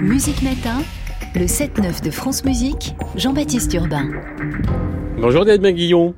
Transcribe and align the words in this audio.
Musique 0.00 0.42
Matin, 0.42 0.82
le 1.36 1.44
7-9 1.46 2.02
de 2.02 2.10
France 2.10 2.44
Musique, 2.44 2.96
Jean-Baptiste 3.14 3.72
Urbain. 3.74 4.10
Bonjour 5.18 5.44
David 5.44 5.76
Guillon. 5.76 6.12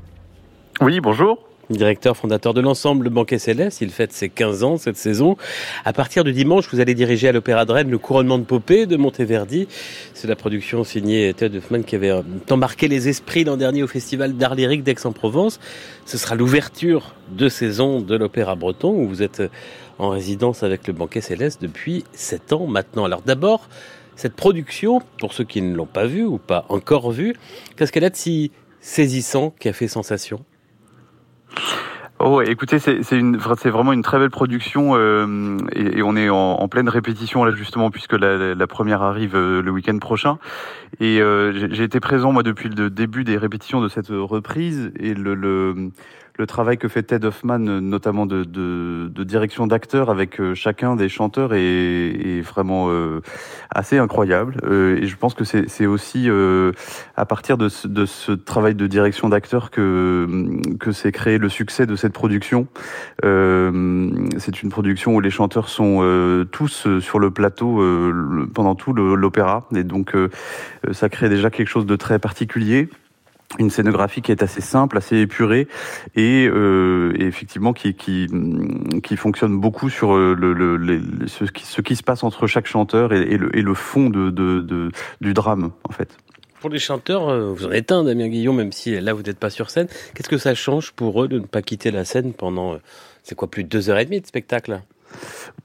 Oui, 0.81 1.01
bonjour. 1.01 1.47
Directeur 1.69 2.17
fondateur 2.17 2.55
de 2.55 2.61
l'ensemble 2.61 3.05
Le 3.05 3.11
Banquet 3.11 3.39
Céleste, 3.39 3.81
il 3.81 3.91
fête 3.91 4.13
ses 4.13 4.29
15 4.29 4.63
ans 4.63 4.77
cette 4.77 4.97
saison. 4.97 5.37
À 5.85 5.93
partir 5.93 6.23
de 6.23 6.31
dimanche, 6.31 6.69
vous 6.73 6.81
allez 6.81 6.95
diriger 6.95 7.29
à 7.29 7.33
l'Opéra 7.33 7.65
de 7.65 7.73
Rennes 7.73 7.91
le 7.91 7.99
couronnement 7.99 8.39
de 8.39 8.45
Popée 8.45 8.87
de 8.87 8.97
Monteverdi. 8.97 9.67
C'est 10.15 10.29
la 10.29 10.37
production 10.37 10.85
signée 10.85 11.35
Ted 11.35 11.59
Hoffman 11.59 11.83
qui 11.83 11.97
avait 11.97 12.13
embarqué 12.49 12.89
les 12.89 13.09
esprits 13.09 13.45
l'an 13.45 13.57
dernier 13.57 13.83
au 13.83 13.89
Festival 13.89 14.35
d'art 14.35 14.55
lyrique 14.55 14.85
d'Aix-en-Provence. 14.85 15.59
Ce 16.07 16.17
sera 16.17 16.37
l'ouverture 16.37 17.15
de 17.33 17.49
saison 17.49 18.01
de 18.01 18.17
l'Opéra 18.17 18.55
Breton 18.55 18.91
où 18.91 19.09
vous 19.09 19.23
êtes 19.23 19.43
en 19.99 20.11
résidence 20.11 20.63
avec 20.63 20.87
le 20.87 20.93
Banquet 20.93 21.21
Céleste 21.21 21.63
depuis 21.63 22.05
7 22.13 22.53
ans 22.53 22.67
maintenant. 22.67 23.05
Alors 23.05 23.23
d'abord, 23.23 23.69
cette 24.17 24.35
production, 24.35 25.01
pour 25.21 25.33
ceux 25.33 25.45
qui 25.45 25.63
ne 25.63 25.75
l'ont 25.75 25.87
pas 25.87 26.07
vue 26.07 26.25
ou 26.25 26.39
pas 26.39 26.65
encore 26.69 27.11
vue, 27.11 27.35
qu'est-ce 27.77 27.93
qu'elle 27.93 28.05
a 28.05 28.11
de 28.11 28.17
si 28.17 28.51
saisissant 28.81 29.55
qui 29.59 29.69
a 29.69 29.73
fait 29.73 29.89
sensation? 29.89 30.45
Oh, 32.19 32.41
écoutez, 32.41 32.79
c'est 32.79 33.69
vraiment 33.69 33.93
une 33.93 34.03
très 34.03 34.19
belle 34.19 34.31
production 34.31 34.97
euh, 34.97 35.59
et, 35.75 36.03
on 36.03 36.17
est 36.17 36.31
en, 36.31 36.67
pleine 36.67 36.89
répétition 36.89 37.45
là 37.45 37.53
justement 37.55 37.91
puisque 37.91 38.15
la, 38.15 38.67
première 38.67 39.03
arrive 39.03 39.37
euh, 39.37 39.61
le 39.61 39.71
week-end 39.71 39.99
prochain. 39.99 40.39
Et 40.99 41.21
euh, 41.21 41.69
j'ai 41.71 41.85
été 41.85 42.01
présent 42.01 42.33
moi 42.33 42.43
depuis 42.43 42.71
le 42.71 42.89
début 42.89 43.25
des 43.25 43.37
répétitions 43.37 43.83
de 43.83 43.89
cette 43.89 44.09
reprise 44.09 44.93
et 44.99 45.13
le, 45.13 45.35
le 45.35 45.91
le 46.39 46.47
travail 46.47 46.79
que 46.79 46.89
fait 46.89 47.03
Ted 47.03 47.27
Hoffman, 47.27 47.59
notamment 47.59 48.27
de, 48.27 48.45
de, 48.45 49.11
de 49.13 49.25
direction 49.25 49.67
d'acteurs 49.67 50.11
avec 50.11 50.41
euh, 50.41 50.55
chacun 50.55 50.97
des 50.97 51.09
chanteurs, 51.09 51.55
est, 51.55 51.61
est 51.61 52.41
vraiment 52.41 52.89
euh, 52.91 53.21
assez 53.71 53.99
incroyable. 53.99 54.57
Euh, 54.65 54.99
et 55.01 55.07
je 55.07 55.17
pense 55.17 55.35
que 55.35 55.45
c'est 55.45 55.87
aussi 55.87 56.29
à 57.17 57.25
partir 57.25 57.57
de 57.57 57.69
ce, 57.69 57.89
de 57.89 58.05
ce, 58.07 58.33
travail 58.33 58.75
de 58.75 58.87
direction 58.87 59.29
d'acteurs 59.29 59.71
que, 59.71 60.27
que 60.79 60.93
s'est 60.93 61.13
créé 61.13 61.39
le 61.39 61.49
succès 61.49 61.87
de 61.87 61.97
cette 61.97 62.13
production. 62.13 62.67
c'est 63.23 64.63
une 64.63 64.69
production 64.71 65.15
où 65.15 65.21
les 65.21 65.31
chanteurs 65.31 65.69
sont 65.69 66.47
tous 66.51 66.87
sur 67.01 67.19
le 67.19 67.31
plateau 67.31 67.83
pendant 68.55 68.75
tout 68.75 68.93
l'opéra. 68.93 69.67
Et 69.75 69.85
donc, 69.85 70.15
ça 70.93 71.09
crée 71.09 71.29
déjà 71.29 71.51
quelque 71.51 71.69
chose 71.69 71.87
de 71.87 71.97
très 71.97 72.19
particulier 72.19 72.89
une 73.59 73.71
scénographie 73.71 74.23
qui 74.23 74.33
est 74.33 74.43
assez 74.43 74.61
simple, 74.61 74.99
assez 74.99 75.17
épurée 75.19 75.69
et, 76.15 76.49
euh, 76.49 77.13
effectivement 77.19 77.73
qui, 77.73 77.95
qui, 77.95 79.17
fonctionne 79.17 79.59
beaucoup 79.59 79.89
sur 79.89 80.15
euh, 80.15 80.35
le, 80.35 80.99
ce, 81.27 81.81
qui, 81.81 81.97
se 81.97 82.03
passe 82.03 82.23
entre 82.23 82.47
chaque 82.47 82.67
chanteur 82.67 83.13
et, 83.13 83.37
le, 83.37 83.57
et 83.57 83.63
le, 83.63 83.75
fond 83.75 84.11
de, 84.11 84.31
de, 84.31 84.91
du 85.21 85.35
drame 85.35 85.71
en 85.85 85.93
fait. 85.93 86.17
Pour 86.61 86.71
les 86.71 86.79
chanteurs, 86.79 87.29
euh, 87.29 87.53
vous 87.53 87.67
en 87.67 87.71
êtes 87.71 87.93
un, 87.93 88.05
Damien 88.05 88.29
Guillon, 88.29 88.53
même 88.53 88.73
si 88.73 88.99
là 89.01 89.13
vous 89.13 89.23
n'êtes 89.23 89.39
pas 89.39 89.51
sur 89.51 89.71
scène. 89.71 89.89
Qu'est-ce 90.15 90.29
que 90.29 90.39
ça 90.39 90.55
change 90.55 90.93
pour 90.93 91.23
eux 91.23 91.29
de 91.29 91.39
ne 91.39 91.47
pas 91.47 91.63
quitter 91.63 91.91
la 91.91 92.05
scène 92.05 92.33
pendant, 92.33 92.79
c'est 93.23 93.35
quoi, 93.35 93.49
plus 93.51 93.65
de 93.65 93.69
deux 93.69 93.91
heures 93.91 93.99
et 93.99 94.05
demie 94.05 94.21
de 94.21 94.27
spectacle? 94.27 94.81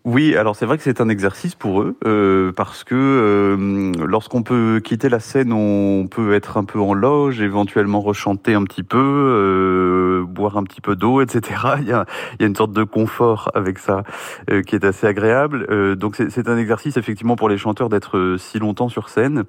Oui, 0.04 0.36
alors 0.36 0.56
c'est 0.56 0.66
vrai 0.66 0.78
que 0.78 0.84
c'est 0.84 1.00
un 1.00 1.10
exercice 1.10 1.54
pour 1.54 1.84
eux 1.84 1.96
euh, 2.08 2.52
parce 2.54 2.84
que 2.84 2.96
euh, 2.96 3.92
lorsqu'on 4.04 4.42
peut 4.42 4.82
quitter 4.84 5.10
la 5.10 5.20
scène, 5.20 5.54
on 5.54 6.08
peut 6.08 6.34
être 6.34 6.58
un 6.58 6.64
peu 6.64 6.80
en 6.80 6.96
loge, 6.96 7.40
éventuellement 7.40 8.02
rechanter 8.02 8.56
un 8.56 8.64
petit 8.64 8.82
peu, 8.82 8.98
euh, 8.98 10.26
boire 10.26 10.58
un 10.58 10.64
petit 10.64 10.82
peu 10.82 10.96
d'eau, 10.96 11.22
etc. 11.22 11.62
Il 11.82 11.88
y, 11.88 11.92
a, 11.92 12.08
il 12.34 12.42
y 12.42 12.46
a, 12.46 12.48
une 12.48 12.56
sorte 12.56 12.72
de 12.72 12.84
confort 12.84 13.52
avec 13.54 13.78
ça 13.78 14.02
euh, 14.50 14.64
qui 14.64 14.74
est 14.74 14.86
assez 14.86 15.06
agréable. 15.06 15.68
Euh, 15.70 15.96
donc 15.96 16.16
c'est 16.16 16.50
un 16.50 16.58
exercice 16.58 16.98
effectivement 16.98 17.36
pour 17.36 17.48
les 17.48 17.58
chanteurs 17.58 17.90
d'être 17.90 18.38
si 18.40 18.58
longtemps 18.58 18.90
sur 18.90 19.08
scène, 19.10 19.44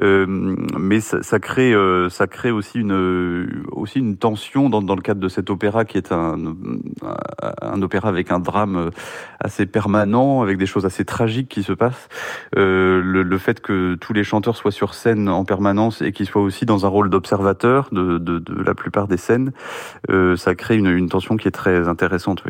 mais 0.00 1.00
ça, 1.00 1.22
ça 1.22 1.38
crée 1.38 1.74
ça 2.10 2.26
crée 2.26 2.50
aussi 2.50 2.80
une 2.80 3.64
aussi 3.70 4.00
une 4.00 4.16
tension 4.16 4.68
dans, 4.68 4.82
dans 4.82 4.96
le 4.96 5.02
cadre 5.02 5.20
de 5.20 5.28
cet 5.28 5.48
opéra 5.50 5.84
qui 5.84 5.96
est 5.96 6.10
un 6.10 6.36
un 7.60 7.82
opéra 7.82 8.08
avec 8.08 8.32
un 8.32 8.40
drame 8.40 8.90
assez 9.38 9.66
permanent, 9.66 9.91
avec 9.94 10.58
des 10.58 10.66
choses 10.66 10.86
assez 10.86 11.04
tragiques 11.04 11.48
qui 11.48 11.62
se 11.62 11.72
passent. 11.72 12.08
Euh, 12.56 13.00
le, 13.02 13.38
fait 13.38 13.60
que 13.60 13.94
tous 13.94 14.12
les 14.12 14.24
chanteurs 14.24 14.56
soient 14.56 14.72
sur 14.72 14.94
scène 14.94 15.28
en 15.28 15.44
permanence 15.44 16.02
et 16.02 16.12
qu'ils 16.12 16.26
soient 16.26 16.42
aussi 16.42 16.66
dans 16.66 16.86
un 16.86 16.88
rôle 16.88 17.10
d'observateur 17.10 17.88
de, 17.92 18.42
la 18.64 18.74
plupart 18.74 19.08
des 19.08 19.16
scènes, 19.16 19.52
euh, 20.10 20.36
ça 20.36 20.54
crée 20.54 20.76
une, 20.76 21.08
tension 21.08 21.36
qui 21.36 21.48
est 21.48 21.52
très 21.52 21.88
intéressante. 21.88 22.42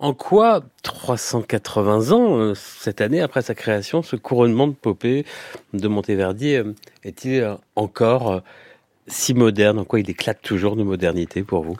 En 0.00 0.14
quoi 0.14 0.62
380 0.82 2.12
ans, 2.12 2.38
euh, 2.38 2.54
cette 2.54 3.00
année 3.00 3.20
après 3.20 3.42
sa 3.42 3.54
création, 3.54 4.02
ce 4.02 4.16
couronnement 4.16 4.66
de 4.66 4.72
Popée 4.72 5.24
de 5.72 5.88
Monteverdi 5.88 6.56
est-il 7.04 7.56
encore 7.76 8.42
si 9.06 9.34
moderne? 9.34 9.78
En 9.78 9.84
quoi 9.84 10.00
il 10.00 10.10
éclate 10.10 10.40
toujours 10.42 10.76
de 10.76 10.82
modernité 10.82 11.42
pour 11.42 11.62
vous? 11.62 11.76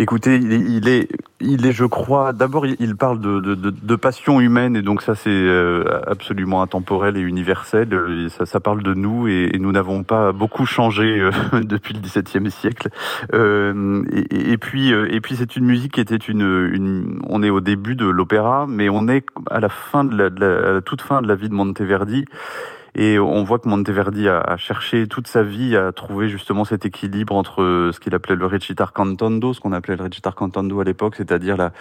Écoutez, 0.00 0.36
il 0.36 0.88
est, 0.88 1.08
il 1.40 1.66
est, 1.66 1.72
je 1.72 1.84
crois, 1.84 2.32
d'abord, 2.32 2.66
il 2.66 2.94
parle 2.94 3.20
de, 3.20 3.40
de, 3.40 3.54
de, 3.54 3.96
passion 3.96 4.40
humaine, 4.40 4.76
et 4.76 4.82
donc 4.82 5.02
ça, 5.02 5.16
c'est 5.16 5.28
euh, 5.28 6.00
absolument 6.06 6.62
intemporel 6.62 7.16
et 7.16 7.20
universel. 7.20 7.88
ça, 8.30 8.46
ça 8.46 8.60
parle 8.60 8.84
de 8.84 8.94
nous, 8.94 9.26
et, 9.26 9.50
nous 9.58 9.72
n'avons 9.72 10.04
pas 10.04 10.30
beaucoup 10.30 10.66
changé 10.66 11.18
euh, 11.20 11.32
depuis 11.62 11.94
le 11.94 12.00
XVIIe 12.00 12.48
siècle. 12.48 12.90
Euh, 13.34 14.04
et, 14.12 14.52
et, 14.52 14.56
puis, 14.56 14.90
et 14.90 15.20
puis, 15.20 15.34
c'est 15.34 15.56
une 15.56 15.64
musique 15.64 15.94
qui 15.94 16.00
était 16.00 16.14
une, 16.14 16.70
une, 16.72 17.20
on 17.28 17.42
est 17.42 17.50
au 17.50 17.60
début 17.60 17.96
de 17.96 18.06
l'opéra, 18.06 18.66
mais 18.68 18.88
on 18.88 19.08
est 19.08 19.26
à 19.50 19.58
la 19.58 19.68
fin 19.68 20.04
de 20.04 20.16
la, 20.16 20.30
de 20.30 20.40
la, 20.40 20.68
à 20.68 20.72
la 20.74 20.80
toute 20.80 21.02
fin 21.02 21.22
de 21.22 21.26
la 21.26 21.34
vie 21.34 21.48
de 21.48 21.54
Monteverdi. 21.54 22.24
Et 23.00 23.16
on 23.20 23.44
voit 23.44 23.60
que 23.60 23.68
Monteverdi 23.68 24.28
a, 24.28 24.56
cherché 24.56 25.06
toute 25.06 25.28
sa 25.28 25.44
vie 25.44 25.76
à 25.76 25.92
trouver 25.92 26.28
justement 26.28 26.64
cet 26.64 26.84
équilibre 26.84 27.32
entre 27.32 27.90
ce 27.94 28.00
qu'il 28.00 28.12
appelait 28.12 28.34
le 28.34 28.44
recitar 28.44 28.92
cantando, 28.92 29.54
ce 29.54 29.60
qu'on 29.60 29.72
appelait 29.72 29.94
le 29.94 30.02
recitar 30.02 30.34
cantando 30.34 30.80
à 30.80 30.84
l'époque, 30.84 31.14
c'est-à-dire 31.14 31.56
la, 31.56 31.72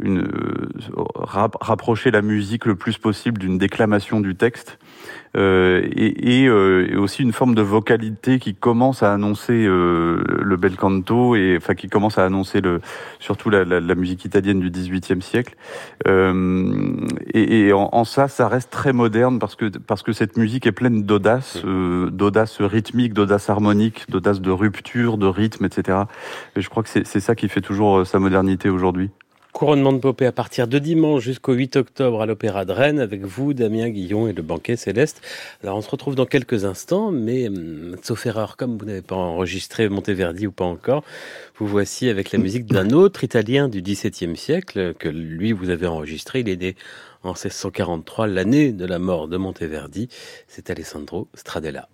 une, 0.00 0.22
euh, 0.22 0.68
rapprocher 1.14 2.10
la 2.10 2.22
musique 2.22 2.66
le 2.66 2.74
plus 2.74 2.98
possible 2.98 3.38
d'une 3.38 3.56
déclamation 3.56 4.20
du 4.20 4.34
texte, 4.34 4.78
euh, 5.36 5.82
et, 5.96 6.42
et, 6.42 6.48
euh, 6.48 6.88
et, 6.90 6.96
aussi 6.96 7.22
une 7.22 7.32
forme 7.32 7.56
de 7.56 7.62
vocalité 7.62 8.38
qui 8.38 8.54
commence 8.54 9.02
à 9.02 9.12
annoncer 9.12 9.66
euh, 9.66 10.22
le 10.40 10.56
bel 10.56 10.76
canto 10.76 11.34
et 11.34 11.56
enfin 11.56 11.74
qui 11.74 11.88
commence 11.88 12.18
à 12.18 12.24
annoncer 12.24 12.60
le 12.60 12.80
surtout 13.18 13.50
la, 13.50 13.64
musique 13.96 14.24
italienne 14.24 14.60
du 14.60 14.70
XVIIIe 14.70 15.22
siècle. 15.22 15.56
Euh, 16.06 16.94
et, 17.32 17.66
et 17.66 17.72
en, 17.72 17.88
en, 17.92 18.04
ça, 18.04 18.28
ça 18.28 18.46
reste 18.46 18.70
très 18.70 18.92
moderne 18.92 19.40
parce 19.40 19.56
que 19.56 19.76
parce 19.78 20.02
que 20.02 20.12
cette 20.12 20.36
musique 20.36 20.63
est 20.68 20.72
pleine 20.72 21.02
d'audace, 21.02 21.62
euh, 21.64 22.10
d'audace 22.10 22.60
rythmique, 22.60 23.14
d'audace 23.14 23.50
harmonique, 23.50 24.04
d'audace 24.08 24.40
de 24.40 24.50
rupture, 24.50 25.18
de 25.18 25.26
rythme, 25.26 25.64
etc. 25.64 25.98
Et 26.56 26.60
je 26.60 26.68
crois 26.68 26.82
que 26.82 26.88
c'est 26.88 27.20
ça 27.20 27.34
qui 27.34 27.48
fait 27.48 27.60
toujours 27.60 28.06
sa 28.06 28.18
modernité 28.18 28.68
aujourd'hui. 28.68 29.10
Couronnement 29.54 29.92
de 29.92 29.98
Popée 29.98 30.26
à 30.26 30.32
partir 30.32 30.66
de 30.66 30.80
dimanche 30.80 31.22
jusqu'au 31.22 31.52
8 31.52 31.76
octobre 31.76 32.20
à 32.20 32.26
l'Opéra 32.26 32.64
de 32.64 32.72
Rennes 32.72 32.98
avec 32.98 33.24
vous, 33.24 33.54
Damien 33.54 33.88
Guillon 33.88 34.26
et 34.26 34.32
le 34.32 34.42
banquet 34.42 34.74
Céleste. 34.74 35.22
Alors 35.62 35.76
on 35.76 35.80
se 35.80 35.88
retrouve 35.88 36.16
dans 36.16 36.26
quelques 36.26 36.64
instants, 36.64 37.12
mais 37.12 37.46
hum, 37.46 37.94
sauf 38.02 38.26
erreur, 38.26 38.56
comme 38.56 38.76
vous 38.76 38.84
n'avez 38.84 39.00
pas 39.00 39.14
enregistré 39.14 39.88
Monteverdi 39.88 40.48
ou 40.48 40.50
pas 40.50 40.64
encore, 40.64 41.04
vous 41.56 41.68
voici 41.68 42.08
avec 42.08 42.32
la 42.32 42.40
musique 42.40 42.66
d'un 42.66 42.90
autre 42.90 43.22
Italien 43.22 43.68
du 43.68 43.80
XVIIe 43.80 44.36
siècle 44.36 44.92
que 44.98 45.08
lui 45.08 45.52
vous 45.52 45.70
avez 45.70 45.86
enregistré. 45.86 46.40
Il 46.40 46.48
est 46.48 46.60
né 46.60 46.74
en 47.22 47.30
1643, 47.30 48.26
l'année 48.26 48.72
de 48.72 48.84
la 48.84 48.98
mort 48.98 49.28
de 49.28 49.36
Monteverdi. 49.36 50.08
C'est 50.48 50.68
Alessandro 50.68 51.28
Stradella. 51.32 51.88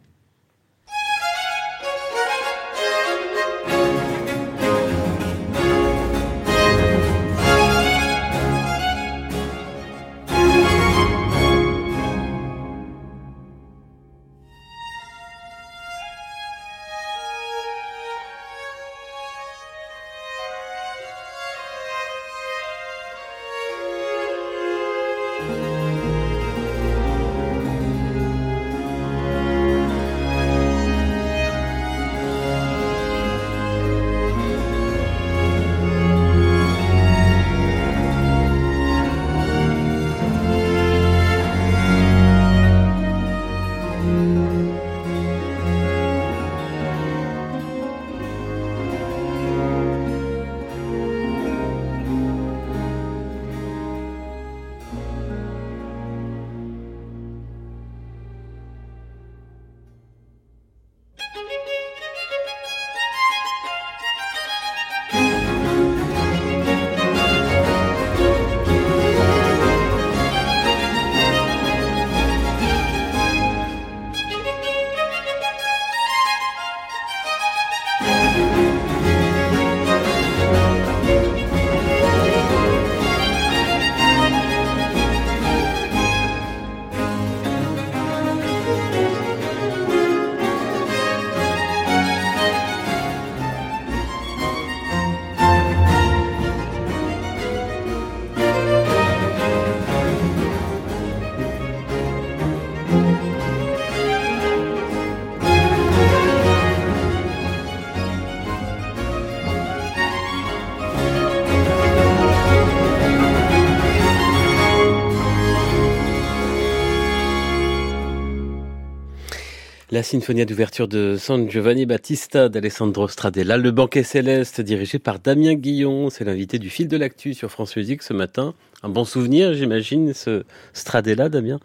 La 120.00 120.04
symphonie 120.04 120.46
d'ouverture 120.46 120.88
de 120.88 121.16
San 121.18 121.50
Giovanni 121.50 121.84
Battista 121.84 122.48
d'Alessandro 122.48 123.06
Stradella, 123.06 123.58
le 123.58 123.70
banquet 123.70 124.02
céleste 124.02 124.62
dirigé 124.62 124.98
par 124.98 125.18
Damien 125.18 125.52
Guillon, 125.52 126.08
c'est 126.08 126.24
l'invité 126.24 126.58
du 126.58 126.70
fil 126.70 126.88
de 126.88 126.96
l'actu 126.96 127.34
sur 127.34 127.50
France 127.50 127.76
Musique 127.76 128.02
ce 128.02 128.14
matin. 128.14 128.54
Un 128.82 128.88
bon 128.88 129.04
souvenir, 129.04 129.52
j'imagine, 129.52 130.14
ce 130.14 130.44
Stradella, 130.72 131.28
Damien? 131.28 131.60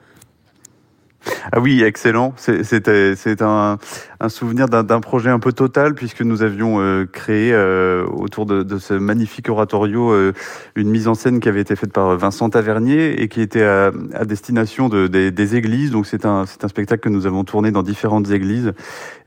Ah 1.54 1.62
oui, 1.62 1.82
excellent. 1.82 2.34
C'était 2.36 3.16
c'est 3.16 3.42
un, 3.42 3.80
un 4.20 4.30
souvenir 4.30 4.68
d'un 4.68 5.00
projet 5.00 5.30
un 5.30 5.40
peu 5.40 5.52
total 5.52 5.94
puisque 5.94 6.22
nous 6.22 6.42
avions 6.42 6.80
euh, 6.80 7.06
créé 7.06 7.52
euh, 7.54 8.06
autour 8.06 8.46
de, 8.46 8.64
de, 8.64 8.78
ce 8.78 8.94
magnifique 8.94 9.50
oratorio 9.50 10.12
euh, 10.12 10.34
une 10.76 10.90
mise 10.90 11.08
en 11.08 11.16
scène 11.16 11.40
qui 11.40 11.50
avait 11.50 11.62
été 11.62 11.76
faite 11.76 11.92
par 11.92 12.16
Vincent 12.18 12.50
Tavernier 12.50 13.22
et 13.22 13.28
qui 13.28 13.42
était 13.42 13.64
à, 13.64 13.92
à 14.14 14.26
destination 14.26 14.90
de, 14.90 15.08
des, 15.08 15.32
des, 15.32 15.56
églises. 15.56 15.92
Donc 15.92 16.06
c'est 16.08 16.26
un 16.26 16.46
c'est 16.46 16.64
un 16.64 16.68
spectacle 16.68 17.02
que 17.02 17.10
nous 17.10 17.26
avons 17.28 17.44
tourné 17.44 17.72
dans 17.72 17.84
différentes 17.84 18.32
églises 18.32 18.74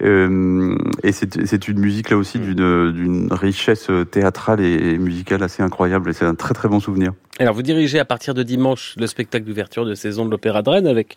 et 0.01 1.13
c'est 1.13 1.69
une 1.69 1.79
musique 1.79 2.11
là 2.11 2.17
aussi 2.17 2.39
d'une 2.39 2.93
d'une 2.93 3.33
richesse 3.33 3.91
théâtrale 4.11 4.61
et, 4.61 4.93
et 4.93 4.99
musicale 4.99 5.43
assez 5.43 5.63
incroyable 5.63 6.11
et 6.11 6.13
c'est 6.13 6.25
un 6.25 6.35
très 6.35 6.55
très 6.55 6.69
bon 6.69 6.81
souvenir. 6.81 7.13
Alors 7.41 7.55
vous 7.55 7.63
dirigez 7.63 8.01
à 8.01 8.05
partir 8.05 8.35
de 8.35 8.43
dimanche 8.43 8.95
le 8.99 9.07
spectacle 9.07 9.45
d'ouverture 9.45 9.85
de 9.85 9.95
saison 9.95 10.25
de 10.27 10.31
l'Opéra 10.31 10.63
de 10.63 10.71
Rennes 10.71 10.89
avec 10.89 11.15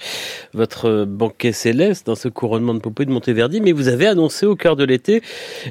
votre 0.54 1.06
banquet 1.06 1.52
céleste 1.52 2.06
dans 2.06 2.14
ce 2.14 2.28
couronnement 2.28 2.76
de 2.76 2.80
Popée 2.80 3.06
de 3.06 3.12
Monteverdi, 3.12 3.60
mais 3.60 3.71
vous 3.72 3.88
avez 3.88 4.08
annoncé 4.08 4.46
au 4.46 4.56
cœur 4.56 4.76
de 4.76 4.84
l'été 4.84 5.22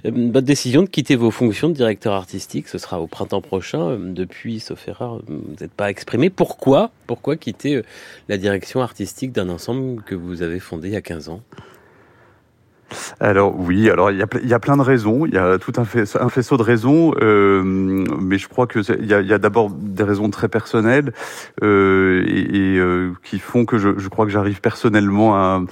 euh, 0.05 0.11
votre 0.33 0.47
décision 0.47 0.83
de 0.83 0.89
quitter 0.89 1.17
vos 1.17 1.31
fonctions 1.31 1.69
de 1.69 1.75
directeur 1.75 2.15
artistique. 2.15 2.69
Ce 2.69 2.79
sera 2.79 3.01
au 3.01 3.07
printemps 3.07 3.41
prochain. 3.41 3.91
Euh, 3.91 4.13
depuis, 4.13 4.61
sauf 4.61 4.87
erreur, 4.89 5.23
vous 5.27 5.55
n'êtes 5.61 5.73
pas 5.73 5.91
exprimé. 5.91 6.31
Pourquoi 6.31 6.91
Pourquoi 7.07 7.37
quitter 7.37 7.77
euh, 7.77 7.83
la 8.29 8.37
direction 8.37 8.81
artistique 8.81 9.33
d'un 9.33 9.49
ensemble 9.49 10.03
que 10.03 10.15
vous 10.15 10.43
avez 10.43 10.61
fondé 10.61 10.89
il 10.89 10.95
y 10.95 10.97
a 10.97 11.03
15 11.03 11.29
ans? 11.29 11.43
Alors 13.21 13.59
oui, 13.59 13.91
alors 13.91 14.11
il 14.11 14.19
y 14.19 14.23
a, 14.23 14.27
y 14.43 14.55
a 14.55 14.59
plein 14.59 14.77
de 14.77 14.83
raisons, 14.83 15.27
il 15.27 15.35
y 15.35 15.39
a 15.39 15.59
tout 15.59 15.73
un, 15.77 15.85
fait, 15.85 16.05
un 16.21 16.29
faisceau 16.29 16.57
de 16.57 16.63
raisons, 16.63 17.13
euh, 17.21 17.63
mais 17.65 18.39
je 18.39 18.49
crois 18.49 18.67
que 18.67 18.81
il 19.01 19.07
y 19.07 19.15
a, 19.15 19.39
d'abord 19.39 19.71
des 19.71 20.05
raisons 20.05 20.31
très 20.31 20.49
personnelles 20.49 21.13
euh, 21.63 22.25
et, 22.27 22.79
euh, 22.79 23.13
qui 23.23 23.39
font 23.39 23.65
que 23.65 23.79
je, 23.79 24.09
crois 24.09 24.27
que 24.27 24.33
j'arrive 24.33 24.61
personnellement 24.61 25.37
à, 25.37 25.63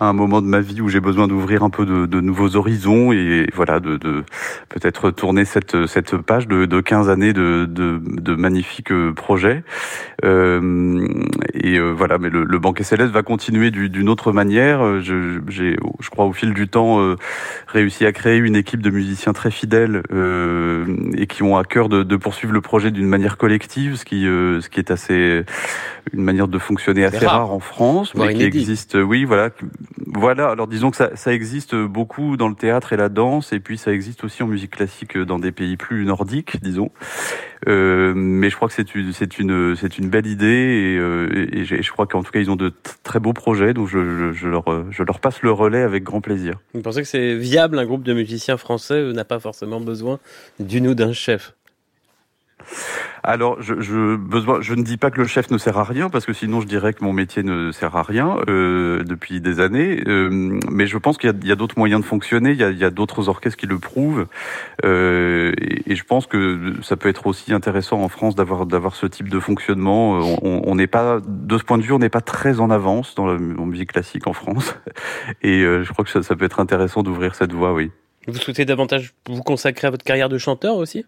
un 0.00 0.12
moment 0.12 0.40
de 0.40 0.46
ma 0.46 0.60
vie 0.60 0.80
où 0.80 0.88
j'ai 0.88 1.00
besoin 1.00 1.28
d'ouvrir 1.28 1.62
un 1.62 1.70
peu 1.70 1.86
de, 1.86 2.20
nouveaux 2.20 2.56
horizons 2.56 3.12
et 3.12 3.46
voilà 3.54 3.80
de, 3.80 3.98
peut-être 4.68 5.10
tourner 5.10 5.44
cette, 5.44 5.86
cette 5.86 6.16
page 6.16 6.48
de, 6.48 6.66
de 6.66 6.80
15 6.80 7.08
années 7.08 7.32
de, 7.32 7.66
de, 7.66 8.34
magnifiques 8.34 8.92
euh, 8.92 9.12
projets. 9.12 9.62
Euh, 10.24 11.06
et 11.54 11.78
euh, 11.78 11.92
voilà, 11.92 12.18
mais 12.18 12.30
le, 12.30 12.44
le 12.44 12.58
banquet 12.58 12.84
céleste 12.84 13.12
va 13.12 13.22
continuer 13.22 13.70
d'une 13.70 14.08
autre 14.08 14.32
manière. 14.32 15.00
Je, 15.00 15.40
je 15.48 16.10
crois 16.10 16.26
au 16.26 16.32
fil 16.32 16.54
du 16.54 16.67
temps 16.68 17.00
euh, 17.00 17.16
réussi 17.66 18.06
à 18.06 18.12
créer 18.12 18.36
une 18.38 18.56
équipe 18.56 18.82
de 18.82 18.90
musiciens 18.90 19.32
très 19.32 19.50
fidèles 19.50 20.02
euh, 20.12 20.86
et 21.16 21.26
qui 21.26 21.42
ont 21.42 21.56
à 21.56 21.64
cœur 21.64 21.88
de, 21.88 22.02
de 22.02 22.16
poursuivre 22.16 22.52
le 22.52 22.60
projet 22.60 22.90
d'une 22.90 23.08
manière 23.08 23.36
collective, 23.36 23.96
ce 23.96 24.04
qui, 24.04 24.26
euh, 24.26 24.60
ce 24.60 24.68
qui 24.68 24.80
est 24.80 24.90
assez 24.90 25.44
une 26.12 26.22
manière 26.22 26.48
de 26.48 26.58
fonctionner 26.58 27.04
assez 27.04 27.26
rare. 27.26 27.52
en 27.52 27.60
France, 27.60 28.14
mais 28.14 28.34
qui 28.34 28.42
existe. 28.42 28.94
Oui, 28.94 29.24
voilà, 29.24 29.50
voilà. 30.18 30.50
Alors 30.50 30.66
disons 30.66 30.90
que 30.90 30.96
ça, 30.96 31.14
ça 31.16 31.32
existe 31.32 31.74
beaucoup 31.74 32.36
dans 32.36 32.48
le 32.48 32.54
théâtre 32.54 32.92
et 32.92 32.96
la 32.96 33.08
danse, 33.08 33.52
et 33.52 33.60
puis 33.60 33.78
ça 33.78 33.92
existe 33.92 34.24
aussi 34.24 34.42
en 34.42 34.46
musique 34.46 34.72
classique 34.72 35.16
dans 35.16 35.38
des 35.38 35.52
pays 35.52 35.76
plus 35.76 36.04
nordiques, 36.04 36.62
disons. 36.62 36.90
Euh, 37.66 38.12
mais 38.14 38.50
je 38.50 38.56
crois 38.56 38.68
que 38.68 38.74
c'est 38.74 38.94
une, 38.94 39.12
une, 39.38 39.76
une 39.98 40.08
belle 40.10 40.26
idée 40.26 40.46
et, 40.46 40.98
euh, 40.98 41.48
et, 41.52 41.64
je 41.64 41.92
crois 41.92 42.06
qu'en 42.06 42.22
tout 42.22 42.30
cas 42.30 42.38
ils 42.38 42.50
ont 42.50 42.56
de 42.56 42.72
très 43.02 43.18
beaux 43.18 43.32
projets, 43.32 43.74
donc 43.74 43.88
je, 43.88 43.98
je, 43.98 44.32
je, 44.32 44.48
leur, 44.48 44.64
je 44.90 45.02
leur 45.02 45.18
passe 45.20 45.42
le 45.42 45.50
relais 45.50 45.82
avec 45.82 46.04
grand 46.04 46.20
plaisir. 46.20 46.60
Vous 46.74 46.82
pensez 46.82 47.02
que 47.02 47.08
c'est 47.08 47.34
viable 47.34 47.78
un 47.78 47.86
groupe 47.86 48.04
de 48.04 48.14
musiciens 48.14 48.56
français 48.56 49.12
n'a 49.12 49.24
pas 49.24 49.40
forcément 49.40 49.80
besoin 49.80 50.18
d'une 50.60 50.88
ou 50.88 50.94
d'un 50.94 51.12
chef? 51.12 51.54
Alors, 53.22 53.60
je, 53.60 53.80
je, 53.80 54.16
besoin, 54.16 54.60
je 54.60 54.74
ne 54.74 54.82
dis 54.82 54.96
pas 54.96 55.10
que 55.10 55.20
le 55.20 55.26
chef 55.26 55.50
ne 55.50 55.58
sert 55.58 55.78
à 55.78 55.84
rien, 55.84 56.08
parce 56.10 56.26
que 56.26 56.32
sinon 56.32 56.60
je 56.60 56.66
dirais 56.66 56.92
que 56.92 57.04
mon 57.04 57.12
métier 57.12 57.42
ne 57.42 57.72
sert 57.72 57.96
à 57.96 58.02
rien 58.02 58.36
euh, 58.48 59.02
depuis 59.04 59.40
des 59.40 59.60
années. 59.60 60.02
Euh, 60.06 60.58
mais 60.70 60.86
je 60.86 60.98
pense 60.98 61.18
qu'il 61.18 61.30
y 61.44 61.50
a, 61.50 61.52
a 61.52 61.56
d'autres 61.56 61.78
moyens 61.78 62.00
de 62.00 62.06
fonctionner. 62.06 62.52
Il 62.52 62.58
y 62.58 62.84
a, 62.84 62.86
a 62.86 62.90
d'autres 62.90 63.28
orchestres 63.28 63.58
qui 63.58 63.66
le 63.66 63.78
prouvent, 63.78 64.26
euh, 64.84 65.52
et, 65.86 65.94
je 65.94 66.04
pense 66.04 66.26
que 66.26 66.74
ça 66.82 66.96
peut 66.96 67.08
être 67.08 67.26
aussi 67.26 67.52
intéressant 67.52 68.02
en 68.02 68.08
France 68.08 68.34
d'avoir 68.34 68.94
ce 68.94 69.06
type 69.06 69.28
de 69.28 69.40
fonctionnement. 69.40 70.20
On 70.42 70.74
n'est 70.74 70.86
pas, 70.86 71.20
de 71.26 71.58
ce 71.58 71.64
point 71.64 71.78
de 71.78 71.82
vue, 71.82 71.92
on 71.92 71.98
n'est 71.98 72.08
pas 72.08 72.20
très 72.20 72.60
en 72.60 72.70
avance 72.70 73.14
dans 73.14 73.26
la 73.26 73.38
musique 73.38 73.92
classique 73.92 74.26
en 74.26 74.32
France, 74.32 74.76
et 75.42 75.62
euh, 75.62 75.84
je 75.84 75.92
crois 75.92 76.04
que 76.04 76.10
ça, 76.10 76.22
ça 76.22 76.36
peut 76.36 76.44
être 76.44 76.60
intéressant 76.60 77.02
d'ouvrir 77.02 77.34
cette 77.34 77.52
voie, 77.52 77.72
oui. 77.72 77.90
Vous 78.26 78.34
souhaitez 78.34 78.64
davantage 78.64 79.14
vous 79.26 79.42
consacrer 79.42 79.86
à 79.86 79.90
votre 79.90 80.04
carrière 80.04 80.28
de 80.28 80.38
chanteur 80.38 80.76
aussi? 80.76 81.04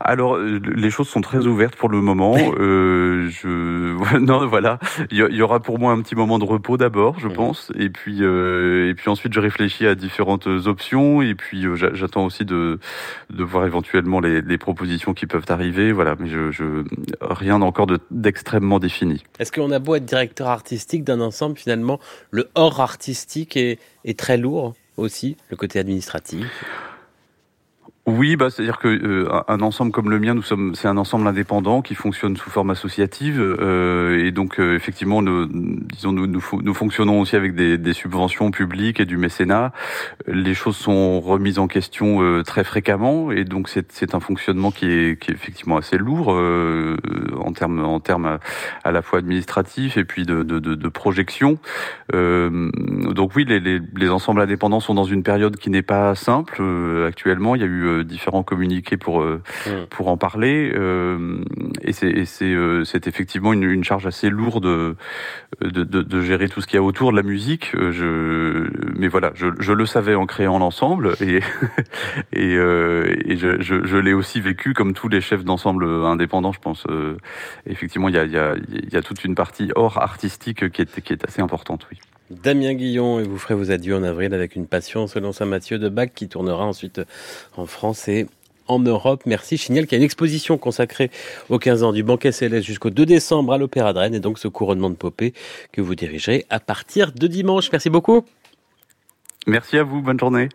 Alors, 0.00 0.36
euh, 0.36 0.60
les 0.74 0.90
choses 0.90 1.08
sont 1.08 1.20
très 1.20 1.46
ouvertes 1.46 1.76
pour 1.76 1.88
le 1.88 2.00
moment. 2.00 2.34
Euh, 2.58 3.28
je... 3.30 4.18
non, 4.18 4.46
voilà, 4.46 4.78
il 5.10 5.18
y, 5.18 5.42
aura 5.42 5.60
pour 5.60 5.78
moi 5.78 5.92
un 5.92 6.00
petit 6.00 6.14
moment 6.14 6.38
de 6.38 6.44
repos 6.44 6.76
d'abord, 6.76 7.18
je 7.18 7.28
pense, 7.28 7.72
et 7.74 7.90
puis 7.90 8.18
euh, 8.20 8.88
et 8.88 8.94
puis 8.94 9.10
ensuite 9.10 9.32
je 9.32 9.40
réfléchis 9.40 9.86
à 9.86 9.94
différentes 9.94 10.46
options, 10.46 11.20
et 11.22 11.34
puis 11.34 11.66
euh, 11.66 11.74
j'attends 11.74 12.24
aussi 12.24 12.44
de 12.44 12.78
de 13.30 13.44
voir 13.44 13.66
éventuellement 13.66 14.20
les, 14.20 14.40
les, 14.40 14.58
propositions 14.58 15.14
qui 15.14 15.26
peuvent 15.26 15.46
arriver. 15.48 15.92
Voilà, 15.92 16.16
mais 16.18 16.28
je, 16.28 16.50
je 16.50 16.84
rien 17.20 17.60
encore 17.62 17.86
d'extrêmement 18.10 18.78
défini. 18.78 19.22
Est-ce 19.38 19.52
qu'on 19.52 19.70
a 19.70 19.78
beau 19.78 19.94
être 19.94 20.04
directeur 20.04 20.48
artistique 20.48 21.04
d'un 21.04 21.20
ensemble, 21.20 21.56
finalement, 21.56 21.98
le 22.30 22.48
hors 22.54 22.80
artistique 22.80 23.56
est, 23.56 23.78
est 24.04 24.18
très 24.18 24.36
lourd 24.36 24.74
aussi, 24.96 25.36
le 25.50 25.56
côté 25.56 25.78
administratif? 25.78 26.46
Oui, 28.08 28.36
bah, 28.36 28.48
c'est-à-dire 28.48 28.78
que 28.78 28.88
euh, 28.88 29.28
un 29.48 29.60
ensemble 29.60 29.92
comme 29.92 30.08
le 30.08 30.18
mien, 30.18 30.32
nous 30.32 30.40
sommes, 30.40 30.74
c'est 30.74 30.88
un 30.88 30.96
ensemble 30.96 31.28
indépendant 31.28 31.82
qui 31.82 31.94
fonctionne 31.94 32.38
sous 32.38 32.48
forme 32.48 32.70
associative, 32.70 33.38
euh, 33.38 34.24
et 34.24 34.30
donc 34.30 34.58
euh, 34.58 34.74
effectivement, 34.76 35.20
nous, 35.20 35.46
disons, 35.46 36.12
nous, 36.12 36.26
nous, 36.26 36.42
nous, 36.62 36.72
fonctionnons 36.74 37.20
aussi 37.20 37.36
avec 37.36 37.54
des, 37.54 37.76
des, 37.76 37.92
subventions 37.92 38.50
publiques 38.50 38.98
et 38.98 39.04
du 39.04 39.18
mécénat. 39.18 39.74
Les 40.26 40.54
choses 40.54 40.78
sont 40.78 41.20
remises 41.20 41.58
en 41.58 41.66
question 41.66 42.22
euh, 42.22 42.42
très 42.42 42.64
fréquemment, 42.64 43.30
et 43.30 43.44
donc 43.44 43.68
c'est 43.68 44.14
un 44.14 44.20
fonctionnement 44.20 44.70
qui 44.70 44.86
est, 44.86 45.20
qui 45.20 45.30
est 45.30 45.34
effectivement 45.34 45.76
assez 45.76 45.98
lourd 45.98 46.32
euh, 46.32 46.96
en 47.38 47.52
termes, 47.52 47.84
en 47.84 48.00
termes 48.00 48.38
à, 48.84 48.90
la 48.90 49.02
fois 49.02 49.18
administratifs 49.18 49.98
et 49.98 50.04
puis 50.04 50.24
de, 50.24 50.42
de, 50.42 50.60
de, 50.60 50.74
de 50.74 50.88
projection. 50.88 51.58
donc 52.10 53.36
oui, 53.36 53.44
les, 53.46 53.60
les, 53.60 53.80
les, 53.96 54.08
ensembles 54.08 54.40
indépendants 54.40 54.80
sont 54.80 54.94
dans 54.94 55.04
une 55.04 55.22
période 55.22 55.56
qui 55.56 55.68
n'est 55.68 55.82
pas 55.82 56.14
simple 56.14 56.62
actuellement. 57.06 57.54
Il 57.54 57.60
y 57.60 57.64
a 57.64 57.66
eu 57.66 57.97
différents 58.02 58.42
communiqués 58.42 58.96
pour 58.96 59.22
euh, 59.22 59.42
mmh. 59.66 59.86
pour 59.90 60.08
en 60.08 60.16
parler. 60.16 60.70
Euh, 60.74 61.42
et 61.82 61.92
c'est 61.92 62.24
c'est 62.24 62.54
c'est 62.84 63.06
effectivement 63.06 63.52
une, 63.52 63.64
une, 63.64 63.84
charge 63.84 64.06
assez 64.06 64.30
lourde 64.30 64.64
de, 64.64 64.96
de, 65.60 65.84
de, 65.84 66.20
gérer 66.22 66.48
tout 66.48 66.60
ce 66.60 66.66
qu'il 66.66 66.76
y 66.76 66.78
a 66.78 66.82
autour 66.82 67.12
de 67.12 67.16
la 67.16 67.22
musique. 67.22 67.72
Je 67.74 68.68
mais 68.96 69.08
voilà, 69.08 69.32
je, 69.34 69.46
je 69.58 69.72
le 69.72 69.86
savais 69.86 70.14
en 70.14 70.26
créant 70.26 70.58
l'ensemble 70.58 71.14
et 71.20 71.40
et, 72.32 72.54
et 72.54 73.36
je, 73.36 73.60
je, 73.60 73.84
je 73.84 73.96
l'ai 73.96 74.12
aussi 74.12 74.40
vécu 74.40 74.74
comme 74.74 74.94
tous 74.94 75.08
les 75.08 75.20
chefs 75.20 75.44
d'ensemble 75.44 75.84
indépendants. 75.84 76.52
Je 76.52 76.60
pense 76.60 76.86
effectivement 77.66 78.08
il 78.08 78.14
y 78.14 78.18
a 78.18 78.24
il 78.24 78.32
y 78.32 78.38
a 78.38 78.54
il 78.68 78.92
y 78.92 78.96
a 78.96 79.02
toute 79.02 79.24
une 79.24 79.34
partie 79.34 79.70
hors 79.74 79.98
artistique 79.98 80.70
qui 80.70 80.82
est 80.82 81.00
qui 81.00 81.12
est 81.12 81.24
assez 81.24 81.40
importante. 81.40 81.86
Oui. 81.90 81.98
Damien 82.30 82.74
Guillon, 82.74 83.20
et 83.20 83.22
vous 83.22 83.38
ferez 83.38 83.54
vos 83.54 83.70
adieux 83.70 83.96
en 83.96 84.02
avril 84.02 84.34
avec 84.34 84.54
une 84.54 84.66
passion 84.66 85.06
selon 85.06 85.32
Saint 85.32 85.46
Mathieu 85.46 85.78
de 85.78 85.88
Bach 85.88 86.10
qui 86.14 86.28
tournera 86.28 86.64
ensuite 86.64 87.00
en 87.56 87.66
France 87.66 88.08
et 88.08 88.26
en 88.68 88.78
Europe. 88.78 89.22
Merci. 89.26 89.56
Je 89.56 89.62
signale 89.62 89.86
qu'il 89.86 89.96
y 89.96 89.96
a 89.96 89.98
une 89.98 90.04
exposition 90.04 90.58
consacrée 90.58 91.10
aux 91.48 91.58
15 91.58 91.82
ans 91.82 91.92
du 91.92 92.02
banquet 92.02 92.32
céleste 92.32 92.66
jusqu'au 92.66 92.90
2 92.90 93.06
décembre 93.06 93.52
à 93.52 93.58
l'Opéra 93.58 93.92
de 93.92 93.98
Rennes 93.98 94.14
et 94.14 94.20
donc 94.20 94.38
ce 94.38 94.48
couronnement 94.48 94.90
de 94.90 94.94
Popée 94.96 95.32
que 95.72 95.80
vous 95.80 95.94
dirigerez 95.94 96.46
à 96.50 96.60
partir 96.60 97.12
de 97.12 97.26
dimanche. 97.26 97.70
Merci 97.72 97.90
beaucoup. 97.90 98.24
Merci 99.46 99.78
à 99.78 99.82
vous. 99.82 100.02
Bonne 100.02 100.20
journée. 100.20 100.46